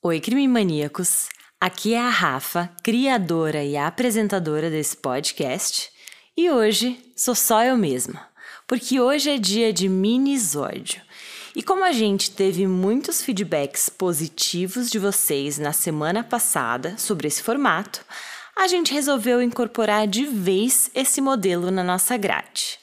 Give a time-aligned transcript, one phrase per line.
[0.00, 1.28] Oi, crime maníacos.
[1.60, 5.90] Aqui é a Rafa, criadora e apresentadora desse podcast,
[6.36, 8.24] e hoje sou só eu mesma,
[8.64, 11.02] porque hoje é dia de minisódio.
[11.56, 17.42] E como a gente teve muitos feedbacks positivos de vocês na semana passada sobre esse
[17.42, 18.04] formato,
[18.56, 22.78] a gente resolveu incorporar de vez esse modelo na nossa grade.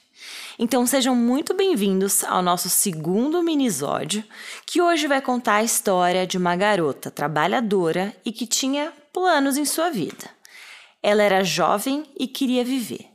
[0.57, 4.23] Então sejam muito bem-vindos ao nosso segundo minisódio,
[4.65, 9.65] que hoje vai contar a história de uma garota trabalhadora e que tinha planos em
[9.65, 10.29] sua vida.
[11.03, 13.05] Ela era jovem e queria viver.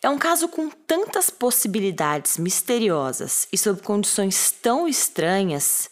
[0.00, 5.90] É um caso com tantas possibilidades misteriosas e sob condições tão estranhas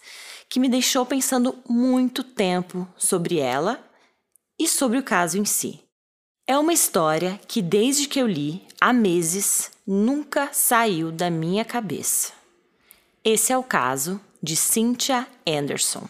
[0.48, 3.84] que me deixou pensando muito tempo sobre ela
[4.56, 5.80] e sobre o caso em si.
[6.46, 12.32] É uma história que, desde que eu li, há meses, nunca saiu da minha cabeça.
[13.22, 16.08] Esse é o caso de Cynthia Anderson.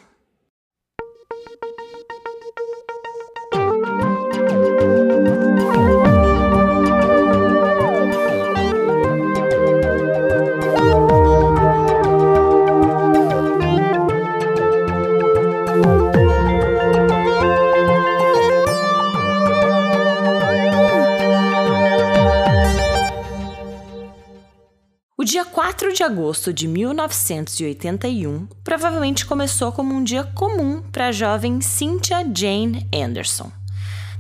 [25.67, 32.19] 4 de agosto de 1981 provavelmente começou como um dia comum para a jovem Cynthia
[32.33, 33.51] Jane Anderson.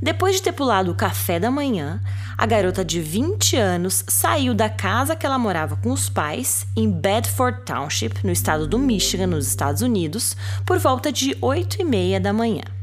[0.02, 2.02] Depois de ter pulado o café da manhã,
[2.36, 6.90] a garota de 20 anos saiu da casa que ela morava com os pais, em
[6.90, 12.18] Bedford Township, no estado do Michigan, nos Estados Unidos, por volta de 8 e meia
[12.18, 12.75] da manhã.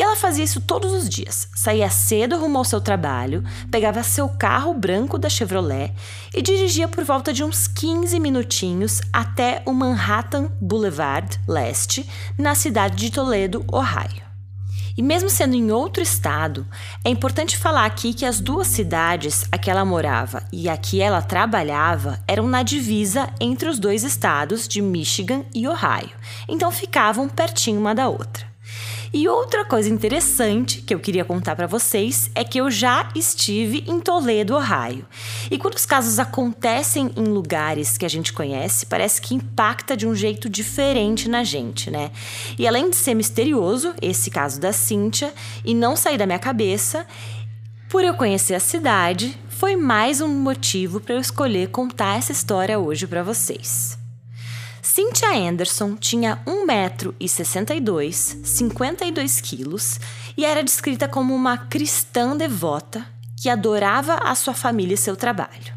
[0.00, 1.46] E ela fazia isso todos os dias.
[1.54, 5.92] Saía cedo rumo ao seu trabalho, pegava seu carro branco da Chevrolet
[6.32, 12.96] e dirigia por volta de uns 15 minutinhos até o Manhattan Boulevard Leste, na cidade
[12.96, 14.22] de Toledo, Ohio.
[14.96, 16.66] E mesmo sendo em outro estado,
[17.04, 21.02] é importante falar aqui que as duas cidades, a que ela morava e a que
[21.02, 26.16] ela trabalhava, eram na divisa entre os dois estados de Michigan e Ohio,
[26.48, 28.49] então ficavam pertinho uma da outra.
[29.12, 33.84] E outra coisa interessante que eu queria contar para vocês é que eu já estive
[33.88, 35.04] em Toledo, Ohio.
[35.50, 40.06] E quando os casos acontecem em lugares que a gente conhece, parece que impacta de
[40.06, 42.12] um jeito diferente na gente, né?
[42.56, 45.34] E além de ser misterioso, esse caso da Cíntia,
[45.64, 47.04] e não sair da minha cabeça,
[47.88, 52.78] por eu conhecer a cidade, foi mais um motivo para eu escolher contar essa história
[52.78, 53.99] hoje para vocês.
[55.00, 59.98] Cynthia Anderson tinha 1,62m, 52 quilos
[60.36, 65.72] e era descrita como uma cristã devota que adorava a sua família e seu trabalho.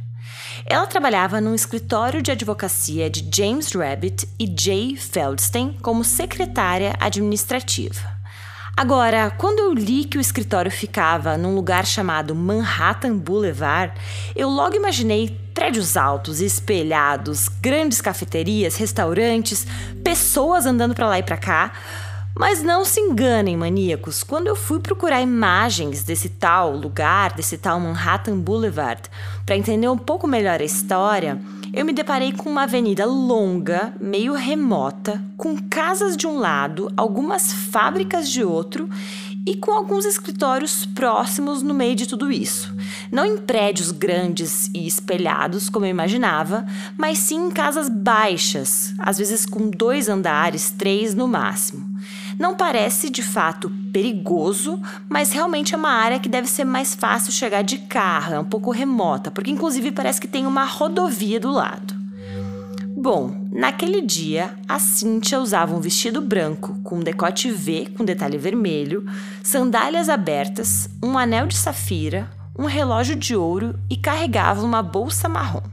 [0.66, 8.12] Ela trabalhava num escritório de advocacia de James Rabbit e Jay Feldstein como secretária administrativa.
[8.76, 13.94] Agora, quando eu li que o escritório ficava num lugar chamado Manhattan Boulevard,
[14.36, 19.66] eu logo imaginei prédios altos, espelhados, grandes cafeterias, restaurantes,
[20.04, 21.74] pessoas andando para lá e para cá.
[22.36, 27.80] Mas não se enganem, maníacos, quando eu fui procurar imagens desse tal lugar, desse tal
[27.80, 29.04] Manhattan Boulevard,
[29.46, 31.40] para entender um pouco melhor a história,
[31.72, 37.54] eu me deparei com uma avenida longa, meio remota, com casas de um lado, algumas
[37.54, 38.90] fábricas de outro
[39.46, 42.74] e com alguns escritórios próximos no meio de tudo isso.
[43.12, 46.66] Não em prédios grandes e espelhados, como eu imaginava,
[46.98, 51.94] mas sim em casas baixas, às vezes com dois andares, três no máximo.
[52.40, 57.32] Não parece de fato perigoso, mas realmente é uma área que deve ser mais fácil
[57.32, 61.52] chegar de carro, é um pouco remota, porque inclusive parece que tem uma rodovia do
[61.52, 61.94] lado.
[62.96, 69.06] Bom, naquele dia, a Cíntia usava um vestido branco com decote V com detalhe vermelho,
[69.44, 75.64] sandálias abertas, um anel de safira, um relógio de ouro e carregava uma bolsa marrom.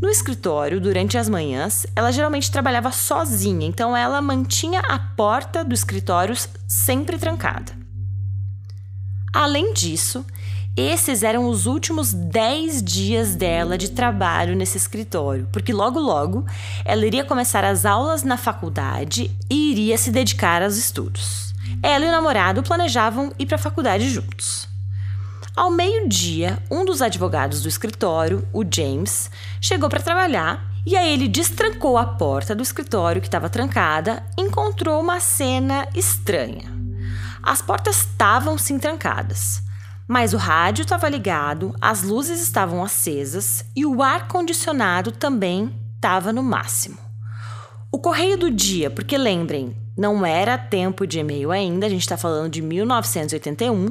[0.00, 5.74] No escritório, durante as manhãs, ela geralmente trabalhava sozinha, então ela mantinha a porta do
[5.74, 6.34] escritório
[6.66, 7.72] sempre trancada.
[9.32, 10.24] Além disso,
[10.76, 16.46] esses eram os últimos 10 dias dela de trabalho nesse escritório, porque logo logo
[16.84, 21.52] ela iria começar as aulas na faculdade e iria se dedicar aos estudos.
[21.82, 24.68] Ela e o namorado planejavam ir para a faculdade juntos.
[25.56, 29.30] Ao meio-dia, um dos advogados do escritório, o James,
[29.60, 35.00] chegou para trabalhar e aí ele destrancou a porta do escritório que estava trancada encontrou
[35.00, 36.72] uma cena estranha.
[37.42, 39.62] As portas estavam sim trancadas,
[40.10, 46.32] mas o rádio estava ligado, as luzes estavam acesas e o ar condicionado também estava
[46.32, 46.98] no máximo.
[47.92, 52.16] O correio do dia, porque lembrem, Não era tempo de e-mail ainda, a gente está
[52.16, 53.90] falando de 1981.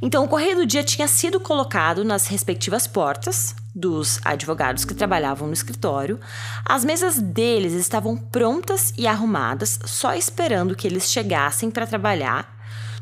[0.00, 5.48] Então, o correio do dia tinha sido colocado nas respectivas portas dos advogados que trabalhavam
[5.48, 6.18] no escritório.
[6.64, 12.56] As mesas deles estavam prontas e arrumadas, só esperando que eles chegassem para trabalhar.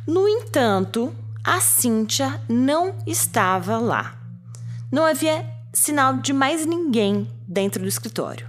[0.07, 1.15] No entanto,
[1.47, 4.17] a Cíntia não estava lá.
[4.91, 8.49] Não havia sinal de mais ninguém dentro do escritório.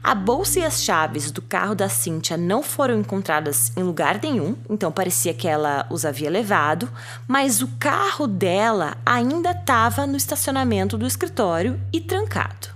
[0.00, 4.54] A bolsa e as chaves do carro da Cíntia não foram encontradas em lugar nenhum,
[4.70, 6.88] então parecia que ela os havia levado,
[7.26, 12.75] mas o carro dela ainda estava no estacionamento do escritório e trancado.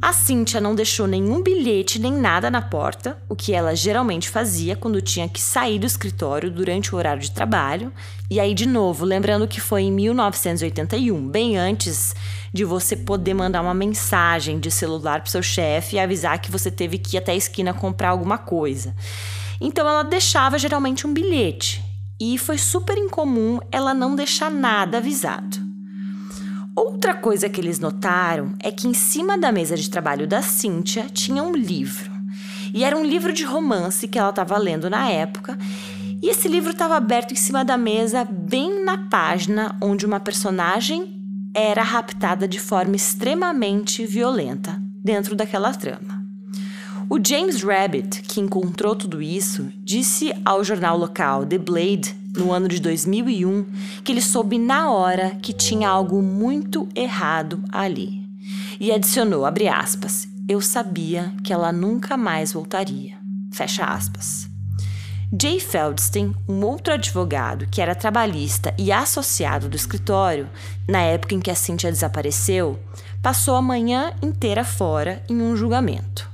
[0.00, 4.76] A Cíntia não deixou nenhum bilhete nem nada na porta, o que ela geralmente fazia
[4.76, 7.92] quando tinha que sair do escritório durante o horário de trabalho.
[8.30, 12.14] E aí, de novo, lembrando que foi em 1981, bem antes
[12.52, 16.70] de você poder mandar uma mensagem de celular para seu chefe e avisar que você
[16.70, 18.94] teve que ir até a esquina comprar alguma coisa.
[19.60, 21.82] Então, ela deixava geralmente um bilhete.
[22.20, 25.67] E foi super incomum ela não deixar nada avisado.
[26.78, 31.06] Outra coisa que eles notaram é que em cima da mesa de trabalho da Cíntia
[31.12, 32.08] tinha um livro.
[32.72, 35.58] E era um livro de romance que ela estava lendo na época.
[36.22, 41.20] E esse livro estava aberto em cima da mesa, bem na página onde uma personagem
[41.52, 46.24] era raptada de forma extremamente violenta dentro daquela trama.
[47.10, 52.68] O James Rabbit, que encontrou tudo isso, disse ao jornal local The Blade no ano
[52.68, 53.66] de 2001,
[54.04, 58.22] que ele soube na hora que tinha algo muito errado ali.
[58.80, 63.16] E adicionou, abre aspas, eu sabia que ela nunca mais voltaria.
[63.52, 64.48] Fecha aspas.
[65.38, 70.48] Jay Feldstein, um outro advogado que era trabalhista e associado do escritório,
[70.88, 72.78] na época em que a Cynthia desapareceu,
[73.20, 76.30] passou a manhã inteira fora em um julgamento.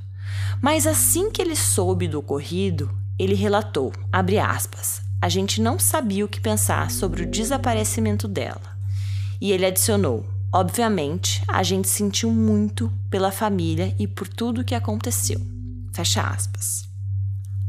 [0.61, 6.25] Mas assim que ele soube do ocorrido, ele relatou, abre aspas, a gente não sabia
[6.25, 8.77] o que pensar sobre o desaparecimento dela.
[9.41, 14.73] E ele adicionou: Obviamente, a gente sentiu muito pela família e por tudo o que
[14.73, 15.41] aconteceu.
[15.91, 16.87] Fecha aspas.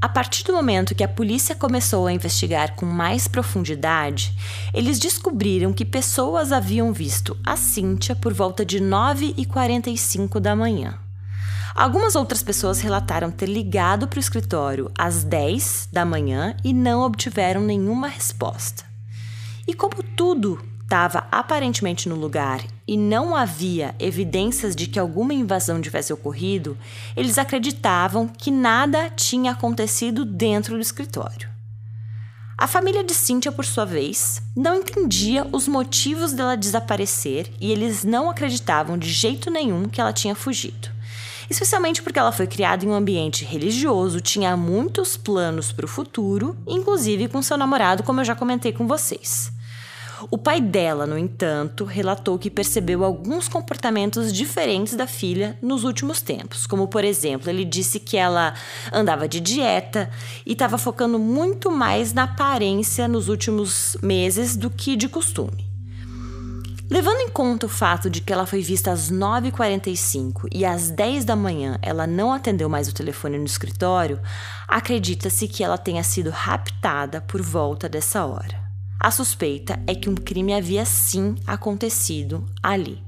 [0.01, 4.33] A partir do momento que a polícia começou a investigar com mais profundidade,
[4.73, 11.06] eles descobriram que pessoas haviam visto a Cíntia por volta de 9h45 da manhã.
[11.77, 17.03] Algumas outras pessoas relataram ter ligado para o escritório às 10 da manhã e não
[17.03, 18.83] obtiveram nenhuma resposta.
[19.69, 25.79] E como tudo estava aparentemente no lugar e não havia evidências de que alguma invasão
[25.83, 26.79] tivesse ocorrido,
[27.15, 31.51] eles acreditavam que nada tinha acontecido dentro do escritório.
[32.57, 38.03] A família de Cynthia, por sua vez, não entendia os motivos dela desaparecer e eles
[38.03, 40.96] não acreditavam de jeito nenhum que ela tinha fugido
[41.49, 46.57] especialmente porque ela foi criada em um ambiente religioso, tinha muitos planos para o futuro,
[46.67, 49.55] inclusive com seu namorado, como eu já comentei com vocês.
[50.31, 56.23] O pai dela, no entanto, relatou que percebeu alguns comportamentos diferentes da filha nos últimos
[56.23, 58.55] tempos, como por exemplo, ele disse que ela
[58.93, 60.11] andava de dieta
[60.45, 65.66] e estava focando muito mais na aparência nos últimos meses do que de costume.
[66.89, 71.25] Levando em conta o fato de que ela foi vista às 9h45 e às 10
[71.25, 74.21] da manhã ela não atendeu mais o telefone no escritório,
[74.69, 78.65] acredita-se que ela tenha sido raptada por volta dessa hora.
[79.01, 83.05] A suspeita é que um crime havia sim acontecido ali.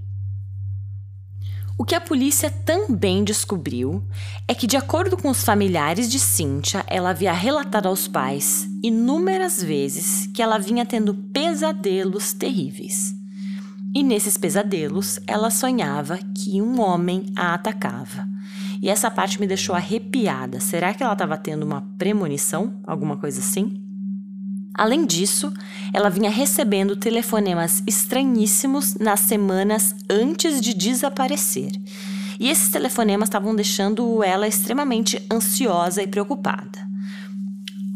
[1.79, 4.05] O que a polícia também descobriu
[4.49, 9.63] é que, de acordo com os familiares de Cynthia, ela havia relatado aos pais inúmeras
[9.63, 13.18] vezes que ela vinha tendo pesadelos terríveis.
[13.95, 18.29] E nesses pesadelos, ela sonhava que um homem a atacava.
[18.81, 20.61] E essa parte me deixou arrepiada.
[20.61, 22.81] Será que ela estava tendo uma premonição?
[22.87, 23.83] Alguma coisa assim?
[24.75, 25.53] Além disso,
[25.93, 31.73] ela vinha recebendo telefonemas estranhíssimos nas semanas antes de desaparecer.
[32.39, 36.87] E esses telefonemas estavam deixando ela extremamente ansiosa e preocupada.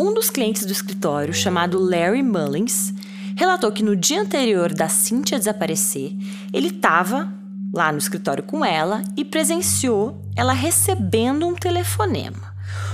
[0.01, 2.93] Um dos clientes do escritório, chamado Larry Mullins,
[3.37, 6.13] relatou que no dia anterior da Cynthia desaparecer,
[6.53, 7.33] ele estava
[7.73, 12.53] lá no escritório com ela e presenciou ela recebendo um telefonema.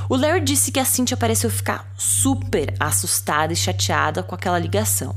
[0.09, 5.15] O Larry disse que a Cynthia pareceu ficar super assustada e chateada com aquela ligação.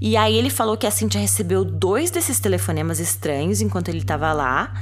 [0.00, 4.32] E aí ele falou que a Cynthia recebeu dois desses telefonemas estranhos enquanto ele estava
[4.32, 4.72] lá.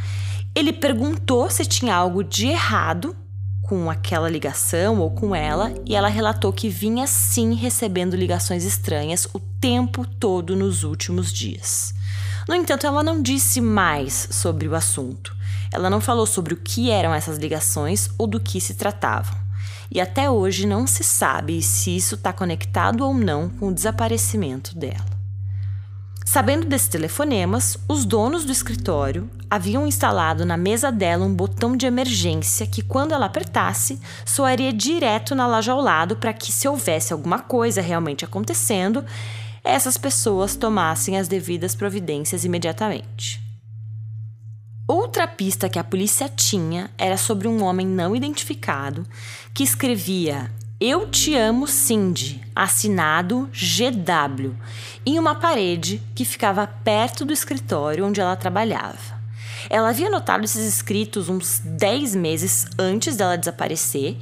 [0.54, 3.16] Ele perguntou se tinha algo de errado
[3.64, 9.26] com aquela ligação ou com ela, e ela relatou que vinha sim recebendo ligações estranhas
[9.32, 11.94] o tempo todo nos últimos dias.
[12.46, 15.34] No entanto, ela não disse mais sobre o assunto.
[15.72, 19.42] Ela não falou sobre o que eram essas ligações ou do que se tratavam.
[19.90, 24.76] e até hoje não se sabe se isso está conectado ou não com o desaparecimento
[24.76, 25.13] dela.
[26.24, 31.86] Sabendo desses telefonemas, os donos do escritório haviam instalado na mesa dela um botão de
[31.86, 37.12] emergência que, quando ela apertasse, soaria direto na loja ao lado para que, se houvesse
[37.12, 39.04] alguma coisa realmente acontecendo,
[39.62, 43.40] essas pessoas tomassem as devidas providências imediatamente.
[44.88, 49.06] Outra pista que a polícia tinha era sobre um homem não identificado
[49.54, 50.50] que escrevia
[50.80, 54.54] Eu te amo, Cindy, assinado GW,
[55.06, 59.22] em uma parede que ficava perto do escritório onde ela trabalhava.
[59.70, 64.16] Ela havia notado esses escritos uns 10 meses antes dela desaparecer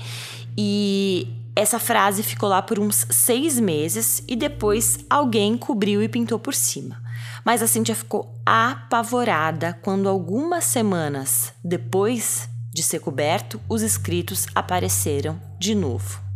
[0.57, 6.39] e essa frase ficou lá por uns seis meses e depois alguém cobriu e pintou
[6.39, 7.03] por cima.
[7.45, 15.41] Mas a Cynthia ficou apavorada quando algumas semanas depois de ser coberto, os escritos apareceram
[15.59, 16.32] de novo.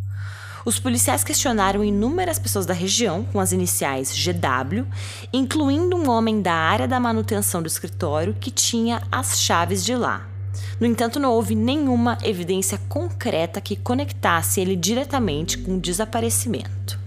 [0.66, 4.84] Os policiais questionaram inúmeras pessoas da região com as iniciais GW,
[5.32, 10.28] incluindo um homem da área da manutenção do escritório que tinha as chaves de lá.
[10.80, 16.98] No entanto, não houve nenhuma evidência concreta que conectasse ele diretamente com o desaparecimento.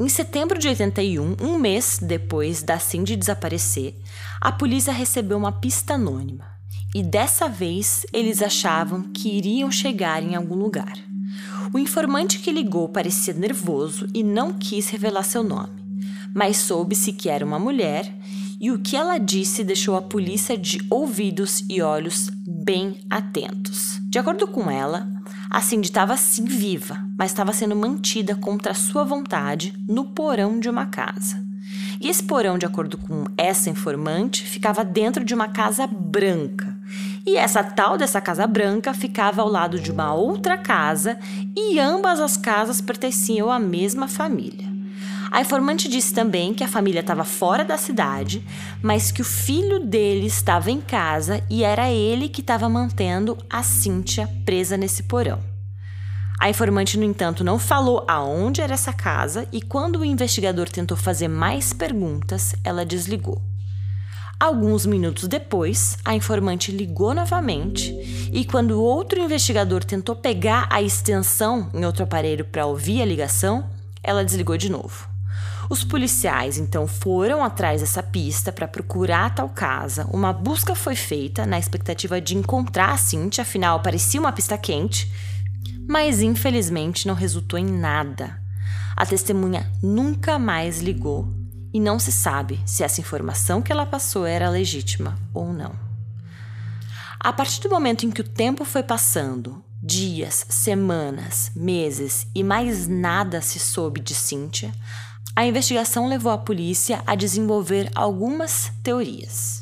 [0.00, 3.96] Em setembro de 81, um mês depois da Cindy desaparecer,
[4.40, 6.46] a polícia recebeu uma pista anônima.
[6.94, 11.09] E dessa vez eles achavam que iriam chegar em algum lugar.
[11.72, 15.82] O informante que ligou parecia nervoso e não quis revelar seu nome,
[16.34, 18.12] mas soube-se que era uma mulher
[18.60, 23.98] e o que ela disse deixou a polícia de ouvidos e olhos bem atentos.
[24.10, 25.08] De acordo com ela,
[25.48, 30.68] a Cindy estava sim viva, mas estava sendo mantida contra sua vontade no porão de
[30.68, 31.49] uma casa.
[32.00, 36.74] E esse porão, de acordo com essa informante, ficava dentro de uma casa branca.
[37.26, 41.18] E essa tal dessa casa branca ficava ao lado de uma outra casa
[41.54, 44.66] e ambas as casas pertenciam à mesma família.
[45.30, 48.42] A informante disse também que a família estava fora da cidade,
[48.82, 53.62] mas que o filho dele estava em casa e era ele que estava mantendo a
[53.62, 55.49] Cíntia presa nesse porão.
[56.40, 60.96] A informante, no entanto, não falou aonde era essa casa e quando o investigador tentou
[60.96, 63.42] fazer mais perguntas, ela desligou.
[64.40, 67.92] Alguns minutos depois, a informante ligou novamente
[68.32, 73.68] e, quando outro investigador tentou pegar a extensão em outro aparelho para ouvir a ligação,
[74.02, 75.10] ela desligou de novo.
[75.68, 80.08] Os policiais então foram atrás dessa pista para procurar tal casa.
[80.10, 85.12] Uma busca foi feita na expectativa de encontrar a Cintia, afinal parecia uma pista quente,
[85.90, 88.40] mas infelizmente não resultou em nada.
[88.96, 91.28] A testemunha nunca mais ligou
[91.74, 95.74] e não se sabe se essa informação que ela passou era legítima ou não.
[97.18, 102.86] A partir do momento em que o tempo foi passando, dias, semanas, meses e mais
[102.86, 104.72] nada se soube de Cíntia,
[105.34, 109.59] a investigação levou a polícia a desenvolver algumas teorias.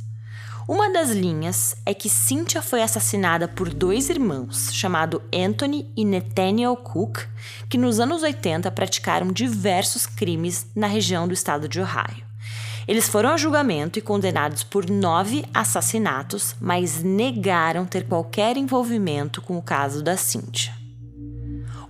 [0.68, 6.76] Uma das linhas é que Cynthia foi assassinada por dois irmãos, chamados Anthony e Nathaniel
[6.76, 7.20] Cook,
[7.70, 12.22] que nos anos 80 praticaram diversos crimes na região do estado de Ohio.
[12.86, 19.56] Eles foram a julgamento e condenados por nove assassinatos, mas negaram ter qualquer envolvimento com
[19.56, 20.77] o caso da Cynthia.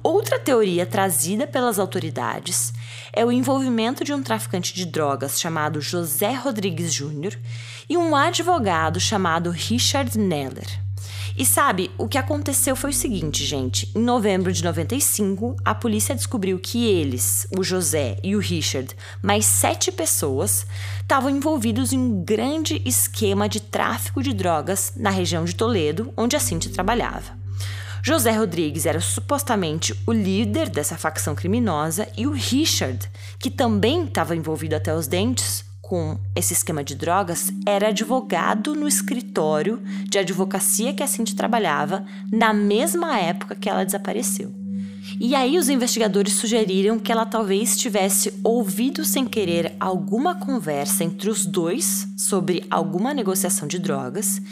[0.08, 2.72] Outra teoria trazida pelas autoridades
[3.12, 7.38] é o envolvimento de um traficante de drogas chamado José Rodrigues Jr.
[7.86, 10.66] e um advogado chamado Richard Neller.
[11.36, 13.92] E sabe, o que aconteceu foi o seguinte, gente.
[13.94, 19.44] Em novembro de 95, a polícia descobriu que eles, o José e o Richard, mais
[19.44, 20.66] sete pessoas,
[21.02, 26.34] estavam envolvidos em um grande esquema de tráfico de drogas na região de Toledo, onde
[26.34, 27.36] a Cintia trabalhava.
[28.02, 34.36] José Rodrigues era supostamente o líder dessa facção criminosa e o Richard, que também estava
[34.36, 40.92] envolvido até os dentes com esse esquema de drogas, era advogado no escritório de advocacia
[40.92, 44.52] que a Cindy trabalhava na mesma época que ela desapareceu.
[45.18, 51.30] E aí os investigadores sugeriram que ela talvez tivesse ouvido sem querer alguma conversa entre
[51.30, 54.42] os dois sobre alguma negociação de drogas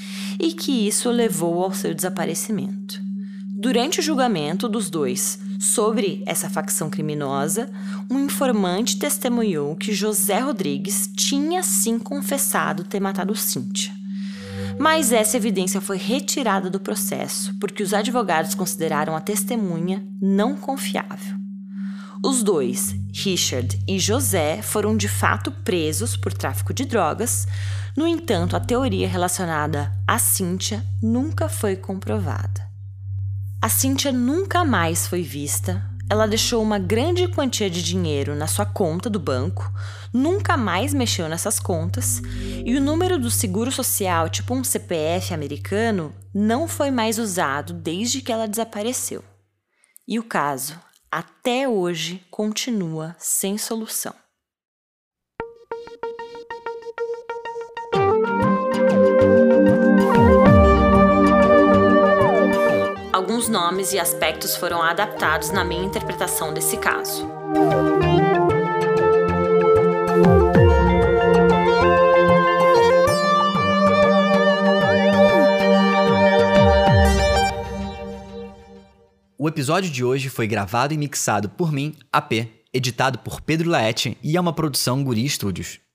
[0.40, 3.05] e que isso levou ao seu desaparecimento.
[3.58, 7.70] Durante o julgamento dos dois sobre essa facção criminosa,
[8.10, 13.94] um informante testemunhou que José Rodrigues tinha sim confessado ter matado Cíntia.
[14.78, 21.36] Mas essa evidência foi retirada do processo porque os advogados consideraram a testemunha não confiável.
[22.22, 27.46] Os dois, Richard e José, foram de fato presos por tráfico de drogas.
[27.96, 32.75] No entanto, a teoria relacionada a Cíntia nunca foi comprovada.
[33.60, 35.82] A Cynthia nunca mais foi vista.
[36.08, 39.68] Ela deixou uma grande quantia de dinheiro na sua conta do banco,
[40.12, 42.22] nunca mais mexeu nessas contas,
[42.64, 48.20] e o número do seguro social, tipo um CPF americano, não foi mais usado desde
[48.20, 49.24] que ela desapareceu.
[50.06, 50.78] E o caso,
[51.10, 54.14] até hoje, continua sem solução.
[63.46, 67.24] Alguns nomes e aspectos foram adaptados na minha interpretação desse caso.
[79.38, 84.18] O episódio de hoje foi gravado e mixado por mim, AP, editado por Pedro Laete
[84.22, 85.85] e é uma produção Guri Studios.